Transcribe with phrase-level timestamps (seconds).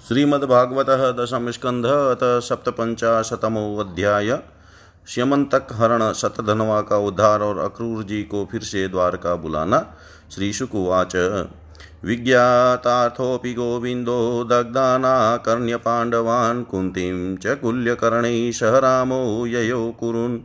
[0.00, 4.38] श्रीमद्भागवत दशम स्कंध अत सप्तपंचाशतमोध्याय
[5.08, 9.96] श्यमंतक हरण शतधनवा का उद्धार और अक्रूर जी को फिर से द्वारका बुलाना
[10.30, 11.16] श्री शुकुवाच
[12.04, 20.40] विज्ञातार्थोऽपि गोविन्दो दग्धानाकर्ण्यपाण्डवान् कुन्तीं च कुल्यकर्णैः सह रामो ययो कुरुन्।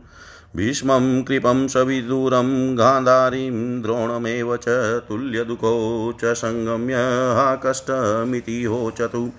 [0.56, 4.64] भीष्मं कृपं सविदूरं गान्धारीं द्रोणमेव च
[5.08, 6.94] तुल्यदुःखो च सङ्गम्य
[7.36, 9.30] हा कष्टमिति होचतु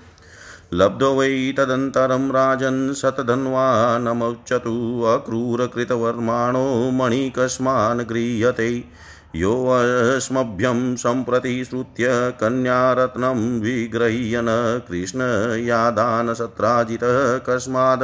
[0.73, 8.83] लब्धो वै तदन्तरं राजन् शतधन्वानमोच्चतु अक्रूरकृतवर्माणो मणिकस्मान् गृह्यते।
[9.35, 18.03] योऽस्मभ्यं सम्प्रति श्रुत्य कन्यारत्नं विगृह्यन् कृष्णयादानसत्राजितः कस्माद्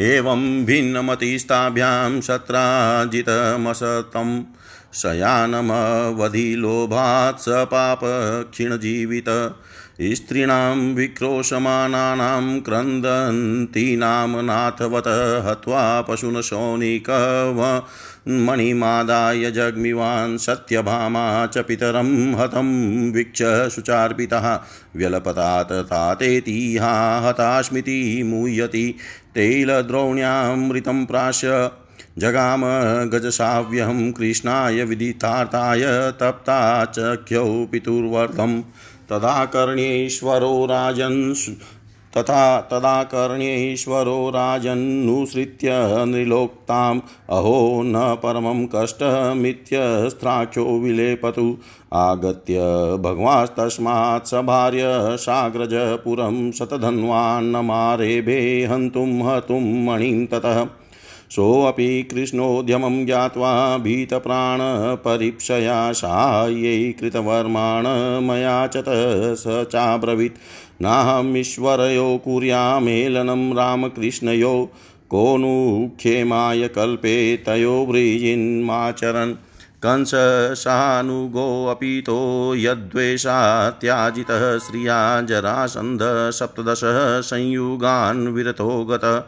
[0.00, 4.42] एवं भिन्नमतिस्ताभ्यां शत्राजितमसतम्
[4.94, 9.54] शयानमवधिलोभात् स पापक्षीणजीवित।
[10.02, 17.82] स्त्रीणां विक्रोशमानानां क्रन्दन्तीनां नाथवत हत्वा पशून् शौनिकव
[18.28, 24.60] मणिमादाय जग्मिवान् सत्यभामा च पितरं हतं वीक्ष शुचार्पितः।
[24.96, 28.94] व्यलपतात् तातेतिहा हतास्मिति मुह्यति।
[29.34, 31.40] तैलद्रोण्यामृतं प्राश
[32.18, 32.64] जगाम
[33.08, 35.84] गजसाव्यहं कृष्णाय विदितार्थाय
[36.20, 38.60] तप्ता चख्यौ पितुर्वर्धं
[39.10, 41.34] तदा कर्ण्येश्वरो राजन्
[42.16, 45.68] तथा तदा कर्ण्येश्वरो राजन्नुसृत्य
[46.06, 51.56] नृलोक्ताम्। अहो न परमं कष्टमित्यस्त्राख्यो विलेपतु।
[51.92, 52.58] आगत्य
[53.00, 54.82] भगवास्तस्मात् सभार्य
[55.16, 60.66] साग्रजपुरं शतधन्वान्नमारेभे हन्तुं हतुं मणिं ततः
[61.30, 67.86] सोऽपि कृष्णोद्यमं ज्ञात्वा भीतप्राणपरीक्षया साहाय्यै कृतवर्माण
[68.22, 68.84] मया च
[69.38, 70.40] स चाब्रवीत्।
[70.82, 74.70] नाहमीश्वरयो कुर्यामेलनं रामकृष्णयो
[75.10, 79.34] को नु क्षेमाय कल्पे तयो व्रीजिन्माचरन्
[79.84, 86.80] कंसशानुगोऽपि तो यद्वेषा त्याजितः श्रिया जरासन्ध सप्तदश
[87.26, 89.18] संयुगान् विरतो गतः।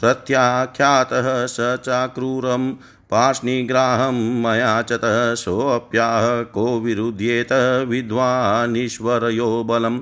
[0.00, 2.72] प्रत्याख्यातः स चाक्रूरं
[3.10, 4.98] पार्ष्णिग्राहं मया च
[5.38, 7.52] सोऽप्याह को विरुध्येत
[7.88, 10.00] विद्वानीश्वरयो बलम्।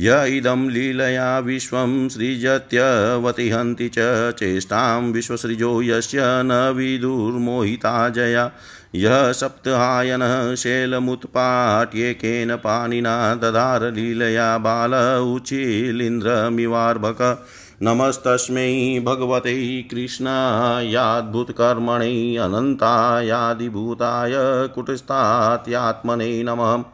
[0.00, 8.52] य इदं लीलया विश्वं सृजत्यवतिहन्ति च चेष्टां विश्वसृजो यस्य न विदुर्मोहिता जया।
[8.94, 14.94] यः सप्तहायनः शैलमुत्पाट्येकेन पाणिना दधार लीलया बाल
[15.34, 17.46] उचिलिन्द्रमिवार्भक
[17.82, 24.32] नमस्तस्मै भगवते कृष्णायाद्भुतकर्मणे अनन्तायादिभूताय
[24.74, 26.84] कुटस्थात्यात्मने नमः।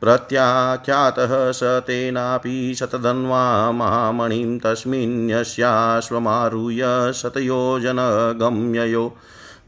[0.00, 9.12] प्रत्याख्यातः स तेनापि शतधन्वा महामणिं तस्मिन् यस्याश्वमारुह्य शतयोजनगम्ययो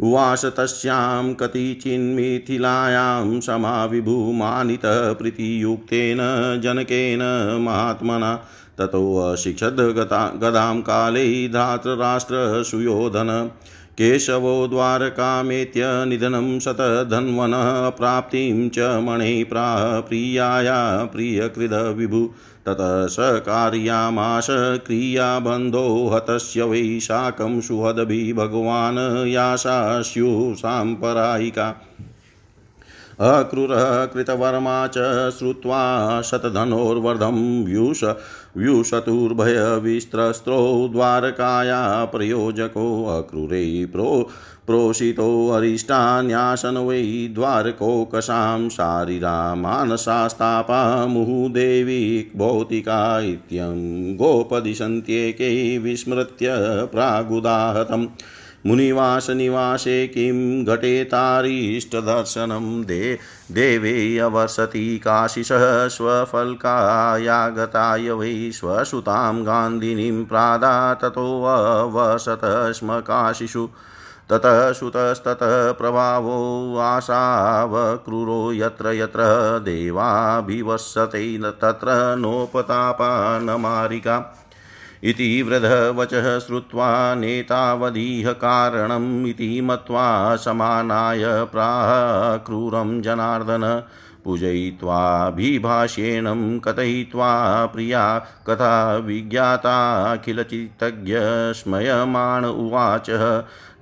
[0.00, 6.18] उवास तस्यां कतिचिन्मिथिलायां समाविभूमानितः प्रीतियुक्तेन
[6.64, 7.20] जनकेन
[7.60, 8.40] महात्मना।
[8.78, 13.50] ततोऽशिक्षद् गदां काले धातराष्ट्रसुयोधन।
[13.98, 19.44] केशवो द्वारकामेत्य निधनं शतधन्वनः प्राप्तिं च मणिः
[20.00, 22.30] प्रियाया प्रियकृदविभु
[22.66, 31.82] ततः स कार्यामाश क्रियाबन्धो हतस्य वै शाकं सुहदभि भगवान् याशास्युः साम्परायिका।
[33.20, 34.96] अक्रूरः कृतवर्मा च
[35.38, 38.04] श्रुत्वा शतधनोर्वर्धं व्यूष
[38.56, 44.28] व्यूषतुर्भयविस्त्रस्त्रो द्वारकाया प्रयोजको अक्रूरे प्रो
[44.66, 56.48] प्रोषितो अरिष्टान्यासन वै द्वारकोकशां शारीरा मानसास्तापा मुहुदेवी भौतिका इत्यं गोपदिशन्त्येके विस्मृत्य
[56.92, 58.06] प्रागुदाहतम्।
[58.66, 63.18] मुनिवासनिवासे किं घटेतारीष्टदर्शनं दे,
[63.52, 73.68] देवे अवसति काशिषः स्वफल्कायागताय वै स्वसुतां गान्धिनीं प्रादा ततोऽवसत स्म काशिषु।
[74.30, 79.22] ततः सुतस्ततः प्रभावो आशावक्रूरो यत्र यत्र
[79.64, 84.32] देवाभिवसते तत्र नोपतापा न मारिका
[85.04, 93.82] इति वृधवचः श्रुत्वा नेतावदीह कारणम् इति मत्वा समानाय प्राह क्रूरं जनार्दन
[94.26, 101.14] पूजयित्वाभिभाष्येणं कथयित्वा प्रिया कथा विज्ञाताखिलचित्तज्ञ
[101.54, 103.06] स्मयमाण उवाच।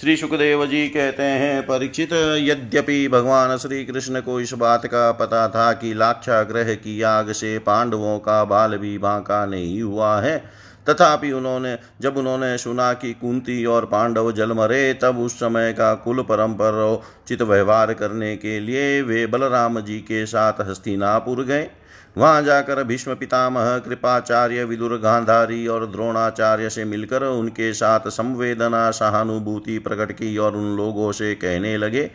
[0.00, 5.48] श्री सुखदेव जी कहते हैं, परीक्षित, यद्यपि भगवान श्री कृष्ण को इस बात का पता
[5.48, 10.44] था कि लाक्षा ग्रह की आग से पांडवों का बाल भी बांका नहीं हुआ है।
[10.88, 15.94] तथापि उन्होंने, जब उन्होंने सुना कि कुंती और पांडव जल मरे, तब उस समय का
[15.94, 21.70] कुल परम्परोचित व्यवहार करने के लिए वे बलराम जी के साथ हस्तिनापुर गए।
[22.16, 29.78] वहाँ जाकर भीष्म पितामह, कृपाचार्य विदुर गांधारी और द्रोणाचार्य से मिलकर उनके साथ संवेदना सहानुभूति
[29.78, 32.10] प्रकट की और उन लोगों से कहने लगे,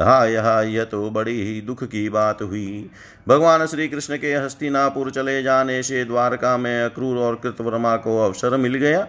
[0.00, 2.90] हाय हाय, यह तो बड़ी ही दुख की बात हुई।
[3.28, 8.56] भगवान श्री कृष्ण के हस्तिनापुर चले जाने से द्वारका में अक्रूर और कृतवर्मा को अवसर
[8.56, 9.06] मिल गया।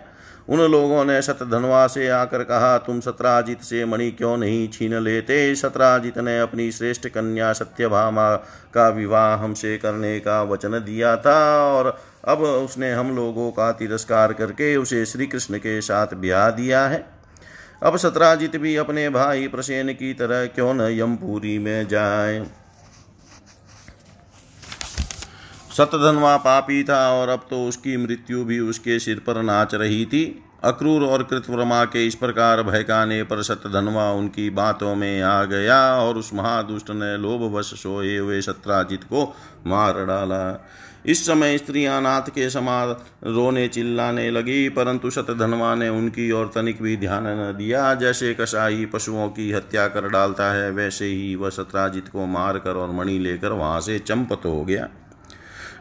[0.50, 5.56] उन लोगों ने शतधनवा से आकर कहा, तुम सत्राजित से मणि क्यों नहीं छीन लेते?
[5.56, 8.36] सत्राजित ने अपनी श्रेष्ठ कन्या सत्यभामा
[8.74, 14.34] का विवाह हमसे करने का वचन दिया था और अब उसने हम लोगों का तिरस्कार
[14.34, 17.06] करके उसे श्री कृष्ण के साथ ब्याह दिया है।
[17.84, 22.61] अब सत्राजित भी अपने भाई प्रसेन की तरह क्यों न यमपुरी में जाए?
[25.82, 30.24] सतधनवा पापी था और अब तो उसकी मृत्यु भी उसके सिर पर नाच रही थी।
[30.64, 36.18] अक्रूर और कृतवर्मा के इस प्रकार भयकाने पर सतधनवा उनकी बातों में आ गया और
[36.18, 39.24] उस महादुष्ट ने लोभवश सोए हुए सत्राजित को
[39.68, 40.68] मार डाला।
[41.06, 42.96] इस समय स्त्रियाँ नाथ के समान
[43.26, 48.86] रोने चिल्लाने लगी, परंतु शतधनवा ने उनकी ओर तनिक भी ध्यान न दिया। जैसे कसाई
[48.86, 53.52] पशुओं की हत्या कर डालता है, वैसे ही वह सत्राजित को मारकर और मणि लेकर
[53.54, 54.88] वहाँ से चंपत हो गया।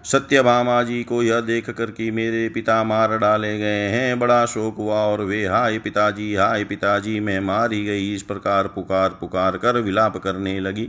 [0.05, 4.77] सत्यभामा जी को यह देख कर कि मेरे पिता मार डाले गए हैं। बड़ा शोक
[4.77, 9.81] हुआ और वे, हाय पिताजी हाय पिताजी, मैं मारी गई। इस प्रकार पुकार पुकार कर
[9.81, 10.89] विलाप करने लगी।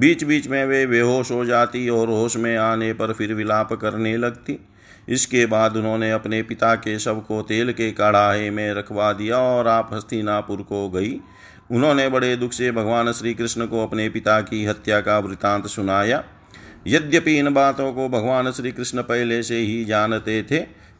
[0.00, 4.16] बीच बीच में वे बेहोश हो जाती और होश में आने पर फिर विलाप करने
[4.16, 4.68] लगती।
[5.08, 9.68] इसके बाद उन्होंने अपने पिता के शव को तेल के कढ़ाए में रखवा दिया और
[9.68, 11.20] आप हस्तिनापुर को गई।
[11.70, 16.24] उन्होंने बड़े दुख से भगवान श्री कृष्ण को अपने पिता की हत्या का वृतांत सुनाया।
[16.86, 20.58] यद्यपि इन बातों को भगवान श्री कृष्ण पहले से ही जानते थे,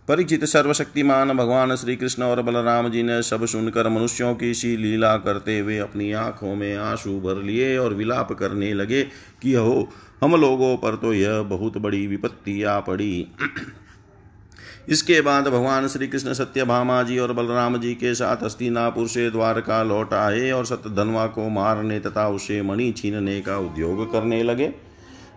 [0.09, 5.17] परिचित सर्वशक्तिमान भगवान श्री कृष्ण और बलराम जी ने सब सुनकर मनुष्यों की सी लीला
[5.17, 9.03] करते हुए अपनी आँखों में आँसू भर लिए और विलाप करने लगे
[9.43, 9.89] कि हो
[10.23, 13.27] हम लोगों पर तो यह बहुत बड़ी विपत्ति आ पड़ी।
[14.89, 19.83] इसके बाद भगवान श्री कृष्ण सत्यभामा जी और बलराम जी के साथ हस्तिनापुर से द्वारका
[19.83, 24.75] लौट आए और सत्यधनवा को मारने तथा उसे मणि छीनने का उद्योग करने लगे।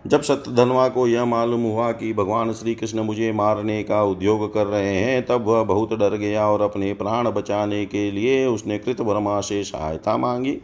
[0.06, 4.66] जब सत्यधनवा को यह मालूम हुआ कि भगवान श्री कृष्ण मुझे मारने का उद्योग कर
[4.66, 9.40] रहे हैं, तब वह बहुत डर गया और अपने प्राण बचाने के लिए उसने कृतवर्मा
[9.40, 10.58] से सहायता मांगी।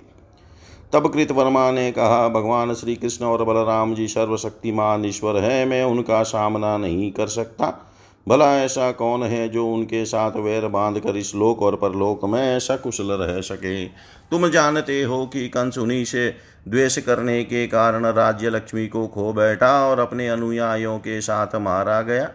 [0.92, 6.22] तब कृतवर्मा ने कहा, भगवान श्री कृष्ण और बलराम जी सर्वशक्तिमान ईश्वर हैं, मैं उनका
[6.22, 7.85] सामना नहीं कर सकता।
[8.28, 12.58] भला ऐसा कौन है जो उनके साथ वैर बाँध कर इस लोक और परलोक में
[12.58, 13.84] सकुशल रह सके?
[14.30, 16.36] तुम जानते हो कि कंस उन्हीं से
[16.68, 22.02] द्वेष करने के कारण राज्य लक्ष्मी को खो बैठा और अपने अनुयायियों के साथ मारा
[22.02, 22.30] गया।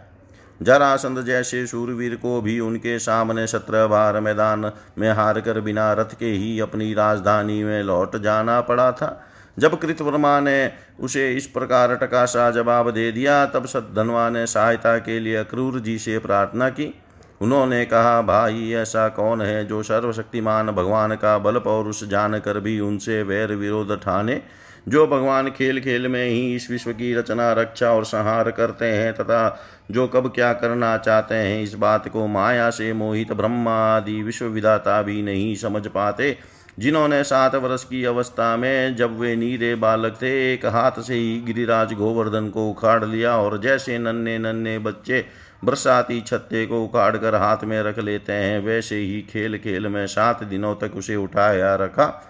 [0.61, 6.17] जरासंध जैसे सूरवीर को भी उनके सामने सत्रह बार मैदान में हार कर बिना रथ
[6.19, 9.27] के ही अपनी राजधानी में लौट जाना पड़ा था।
[9.59, 15.19] जब कृतवर्मा ने उसे इस प्रकार टकासा जवाब दे दिया, तब सद्धनवा ने सहायता के
[15.19, 17.01] लिए क्रूर जी से प्रार्थना की।
[17.41, 23.23] उन्होंने कहा, भाई, ऐसा कौन है जो सर्वशक्तिमान भगवान का बल पौरुष जानकर भी उनसे
[23.23, 24.41] वैर विरोध ठाने?
[24.87, 29.13] जो भगवान खेल खेल में ही इस विश्व की रचना, रक्षा और संहार करते हैं
[29.13, 29.59] तथा
[29.91, 34.45] जो कब क्या करना चाहते हैं, इस बात को माया से मोहित ब्रह्मा आदि विश्व
[34.45, 36.37] विधाता भी नहीं समझ पाते।
[36.79, 41.41] जिन्होंने सात वर्ष की अवस्था में जब वे नीरे बालक थे एक हाथ से ही
[41.41, 45.25] गिरिराज गोवर्धन को उखाड़ लिया और जैसे नन्हे नन्हे बच्चे
[45.63, 50.07] बरसाती छत्ते को उखाड़ कर हाथ में रख लेते हैं, वैसे ही खेल खेल में
[50.07, 52.27] सात दिनों तक उसे उठाया रखा।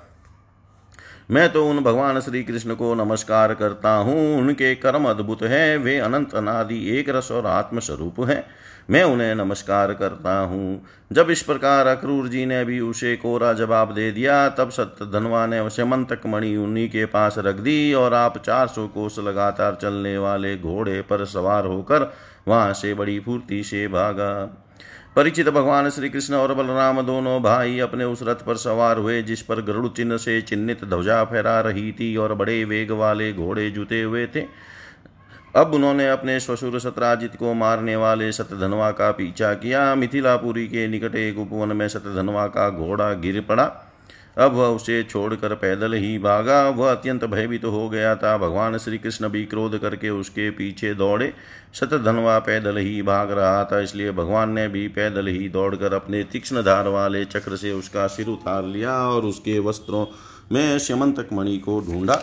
[1.29, 5.97] मैं तो उन भगवान श्री कृष्ण को नमस्कार करता हूँ। उनके कर्म अद्भुत हैं। वे
[5.99, 8.43] अनंत अनादि एक रस और आत्मस्वरूप हैं।
[8.89, 13.93] मैं उन्हें नमस्कार करता हूँ। जब इस प्रकार अक्रूर जी ने भी उसे कोरा जवाब
[13.93, 18.37] दे दिया, तब सत्य धनवा ने समंतक मणि उन्हीं के पास रख दी और आप
[18.37, 22.11] चार सौ कोस लगातार चलने वाले घोड़े पर सवार होकर
[22.47, 24.33] वहाँ से बड़ी फूर्ति से भागा।
[25.15, 29.41] परिचित भगवान श्री कृष्ण और बलराम दोनों भाई अपने उस रथ पर सवार हुए, जिस
[29.41, 34.01] पर गरुड़ चिन्ह से चिन्हित ध्वजा फहरा रही थी और बड़े वेग वाले घोड़े जुते
[34.01, 34.45] हुए थे।
[35.55, 41.15] अब उन्होंने अपने ससुर सतराजित को मारने वाले सतधनवा का पीछा किया। मिथिलापुरी के निकट
[41.15, 43.65] एक उपवन में सतधनवा का घोड़ा गिर पड़ा।
[44.41, 48.77] अब वह उसे छोड़कर पैदल ही भागा। वह अत्यंत भयभीत तो हो गया था। भगवान
[48.77, 51.33] श्री कृष्ण भी क्रोध करके उसके पीछे दौड़े।
[51.73, 56.61] शतधनवा पैदल ही भाग रहा था, इसलिए भगवान ने भी पैदल ही दौड़कर अपने तीक्ष्ण
[56.61, 60.05] धार वाले चक्र से उसका सिर उतार लिया और उसके वस्त्रों
[60.51, 62.15] में श्यमंतक मणि को ढूंढा।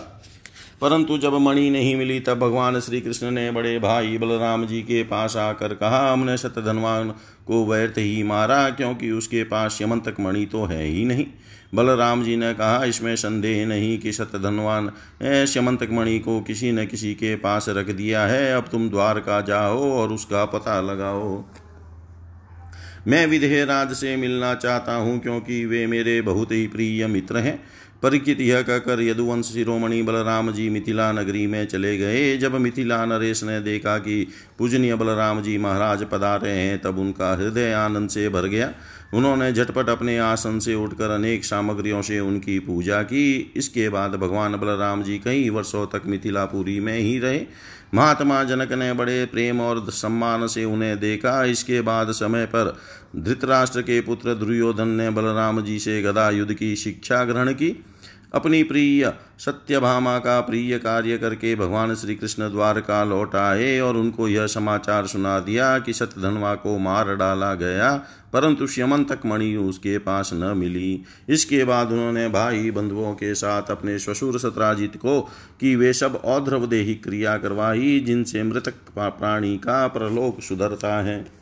[0.80, 5.02] परंतु जब मणि नहीं मिली, तब भगवान श्री कृष्ण ने बड़े भाई बलराम जी के
[5.02, 7.10] पास आकर कहा, हमने शतधनवान
[7.46, 11.26] को व्यर्थ ही मारा, क्योंकि उसके पास यमंतक मणि तो है ही नहीं।
[11.72, 14.90] बलराम जी ने कहा, इसमें संदेह नहीं कि शतधनवान
[15.46, 19.90] श्यमंतक मणि को किसी न किसी के पास रख दिया है। अब तुम द्वारका जाओ
[19.92, 21.44] और उसका पता लगाओ।
[23.06, 27.60] मैं विधेयराज से मिलना चाहता हूँ, क्योंकि वे मेरे बहुत ही प्रिय मित्र हैं।
[28.02, 33.44] परिचित यह कहकर यदुवंश शिरोमणि बलराम जी मिथिला नगरी में चले गए। जब मिथिला नरेश
[33.44, 34.26] ने देखा कि
[34.58, 38.72] पूजनीय बलराम जी महाराज पधारे हैं, तब उनका हृदय आनंद से भर गया।
[39.14, 44.56] उन्होंने झटपट अपने आसन से उठकर अनेक सामग्रियों से उनकी पूजा की। इसके बाद भगवान
[44.56, 47.40] बलराम जी कई वर्षों तक मिथिलापुरी में ही रहे।
[47.94, 52.76] महात्मा जनक ने बड़े प्रेम और सम्मान से उन्हें देखा। इसके बाद समय पर
[53.16, 57.84] धृतराष्ट्र के पुत्र दुर्योधन ने बलराम जी से गदा युद्ध की शिक्षा ग्रहण की।
[58.34, 64.28] अपनी प्रिय सत्यभामा का प्रिय कार्य करके भगवान श्री कृष्ण द्वारका लौट आए और उनको
[64.28, 67.94] यह समाचार सुना दिया कि सत्यधनवा को मार डाला गया,
[68.32, 73.98] परंतु श्यमंतक मणि उसके पास न मिली। इसके बाद उन्होंने भाई बंधुओं के साथ अपने
[73.98, 75.20] श्वशुर सत्राजित को
[75.60, 81.37] कि वे सब औध्रवदेही क्रिया करवाई, जिनसे मृतक प्राणी का प्रलोक सुधरता है।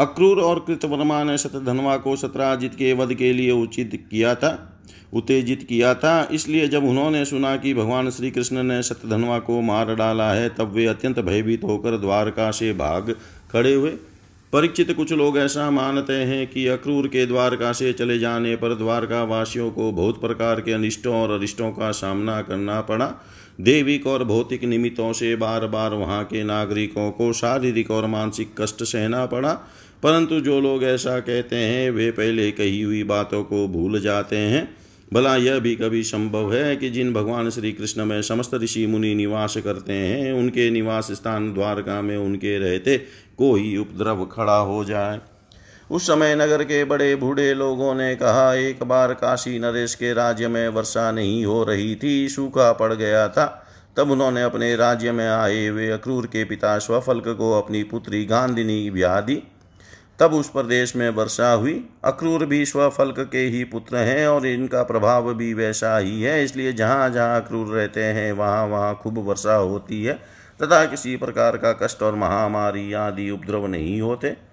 [0.00, 4.80] अक्रूर और कृतवर्मा ने शतधनवा को सत्राजित के वध के लिए उचित किया था,
[5.12, 9.94] उत्तेजित किया था। इसलिए जब उन्होंने सुना कि भगवान श्री कृष्ण ने सत्यधनवा को मार
[9.94, 13.14] डाला है, तब वे अत्यंत भयभीत होकर द्वारका से भाग
[13.52, 13.90] खड़े हुए।
[14.52, 19.22] परीक्षित कुछ लोग ऐसा मानते हैं कि अक्रूर के द्वारका से चले जाने पर द्वारका
[19.24, 23.12] वासियों को बहुत प्रकार के अनिष्टों और अरिष्टों का सामना करना पड़ा।
[23.60, 28.82] देविक और भौतिक निमित्तों से बार बार वहाँ के नागरिकों को शारीरिक और मानसिक कष्ट
[28.82, 29.52] सहना पड़ा।
[30.02, 34.76] परंतु जो लोग ऐसा कहते हैं, वे पहले कही हुई बातों को भूल जाते हैं।
[35.12, 39.14] भला यह भी कभी संभव है कि जिन भगवान श्री कृष्ण में समस्त ऋषि मुनि
[39.14, 42.98] निवास करते हैं, उनके निवास स्थान द्वारका में उनके रहते
[43.38, 45.20] कोई उपद्रव खड़ा हो जाए?
[45.90, 50.48] उस समय नगर के बड़े बूढ़े लोगों ने कहा, एक बार काशी नरेश के राज्य
[50.48, 53.66] में वर्षा नहीं हो रही थी, सूखा पड़ गया था।
[53.96, 58.90] तब उन्होंने अपने राज्य में आए हुए अक्रूर के पिता स्वफल्क को अपनी पुत्री गांधिनी
[58.90, 59.42] ब्याह दी।
[60.20, 64.82] तब उस प्रदेश में वर्षा हुई। अक्रूर भी स्वफल्क के ही पुत्र हैं और इनका
[64.82, 69.54] प्रभाव भी वैसा ही है। इसलिए जहाँ जहाँ अक्रूर रहते हैं, वहाँ वहाँ खूब वर्षा
[69.54, 70.14] होती है।
[70.62, 74.50] तथा किसी प्रकार का कष्ट और महामारी आदि उपद्रव नहीं होते।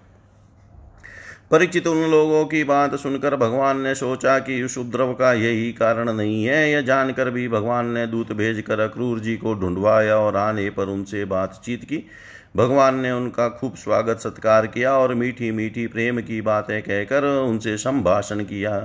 [1.50, 6.12] परिचित उन लोगों की बात सुनकर भगवान ने सोचा कि उस उपद्रव का यही कारण
[6.12, 10.70] नहीं है। यह जानकर भी भगवान ने दूत भेजकर अक्रूर जी को ढूंढवाया और आने
[10.70, 12.06] पर उनसे बातचीत की।
[12.54, 17.76] भगवान ने उनका खूब स्वागत सत्कार किया और मीठी मीठी प्रेम की बातें कहकर उनसे
[17.76, 18.78] संभाषण किया।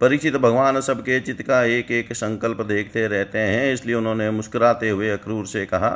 [0.00, 5.10] परिचित भगवान सबके चित्त का एक एक संकल्प देखते रहते हैं, इसलिए उन्होंने मुस्कुराते हुए
[5.10, 5.90] अक्रूर से कहा,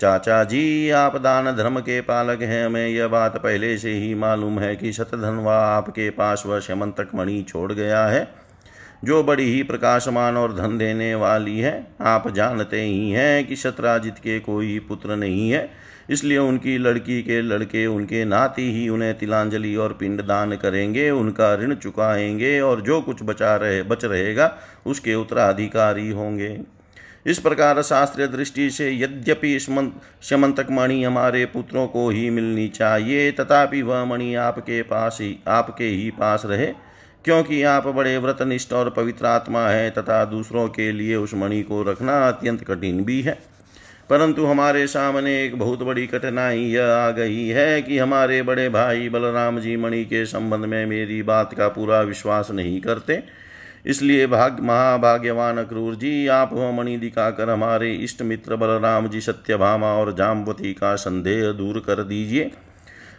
[0.00, 4.58] चाचा जी, आप दान धर्म के पालक हैं। हमें यह बात पहले से ही मालूम
[4.58, 8.28] है कि शतधनवा आपके पास वह शमंतक मणि छोड़ गया है,
[9.04, 14.18] जो बड़ी ही प्रकाशमान और धन देने वाली है। आप जानते ही हैं कि शतराजित
[14.18, 15.68] के कोई पुत्र नहीं है।
[16.10, 21.54] इसलिए उनकी लड़की के लड़के, उनके नाती ही उन्हें तिलांजलि और पिंड दान करेंगे, उनका
[21.54, 26.60] ऋण चुकाएँगे और जो कुछ बचा रहे, बच रहेगा, उसके उत्तराधिकारी होंगे।
[27.26, 29.58] इस प्रकार शास्त्रीय दृष्टि से यद्यपि
[30.22, 35.84] शमंतक मणि हमारे पुत्रों को ही मिलनी चाहिए, तथापि वह मणि आपके पास ही, आपके
[35.84, 36.66] ही पास रहे,
[37.24, 41.82] क्योंकि आप बड़े व्रतनिष्ठ और पवित्र आत्मा है, तथा दूसरों के लिए उस मणि को
[41.82, 43.38] रखना अत्यंत कठिन भी है।
[44.10, 49.08] परंतु हमारे सामने एक बहुत बड़ी कठिनाई यह आ गई है कि हमारे बड़े भाई
[49.08, 53.22] बलराम जी मणि के संबंध में मेरी बात का पूरा विश्वास नहीं करते।
[53.86, 59.92] इसलिए भाग, महाभाग्यवान अक्रूर जी, आप वह मणि दिखाकर हमारे इष्ट मित्र बलराम जी सत्यभामा
[59.92, 62.50] और जामवती का संदेह दूर कर दीजिए।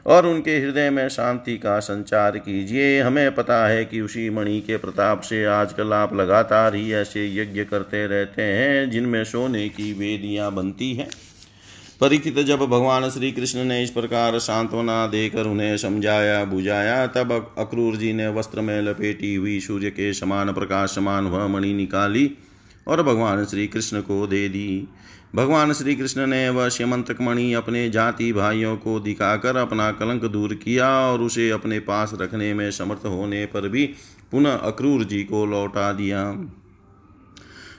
[0.06, 4.78] और उनके हृदय में शांति का संचार कीजिए। हमें पता है कि उसी मणि के
[4.78, 10.52] प्रताप से आजकल आप लगातार ही ऐसे यज्ञ करते रहते हैं, जिनमें सोने की वेदियाँ
[10.52, 11.10] बनती हैं।
[12.02, 17.96] परीक्षित जब भगवान श्री कृष्ण ने इस प्रकार सांत्वना देकर उन्हें समझाया, बुझाया, तब अक्रूर
[17.96, 22.32] जी ने वस्त्र में लपेटी हुई सूर्य के समान प्रकाश समान वह मणि निकाली।
[22.88, 24.88] और भगवान श्री कृष्ण को दे दी।
[25.36, 30.54] भगवान श्री कृष्ण ने वह श्यमंतक मणि अपने जाति भाइयों को दिखाकर अपना कलंक दूर
[30.54, 33.94] किया और उसे अपने पास रखने में समर्थ होने पर भी
[34.32, 36.48] पुनः अक्रूर जी को लौटा दिया।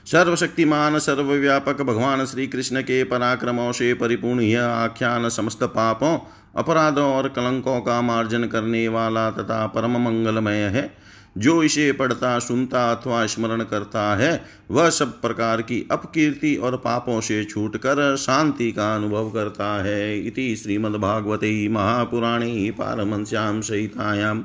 [0.05, 6.17] सर्वशक्तिमान, सर्वव्यापक भगवान श्री कृष्ण के पराक्रमों से परिपूर्ण यह आख्यान समस्त पापों
[6.55, 11.03] अपराधों और कलंकों का मार्जन करने वाला तथा परम मंगलमय है।
[11.37, 17.21] जो इसे पढ़ता, सुनता अथवा स्मरण करता है, वह सब प्रकार की अपकीर्ति और पापों
[17.21, 24.43] से छूटकर शांति का अनुभव करता है इति श्रीमद्भागवते महापुराणे पारमश्याम सहितायाम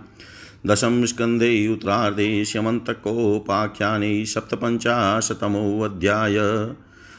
[0.66, 6.34] दशम स्कन्धे उत्तरार्धे श्यमन्तकोपाख्याने सप्तपञ्चाशतमोऽध्याय।